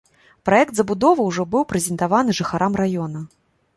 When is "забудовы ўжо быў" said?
0.79-1.67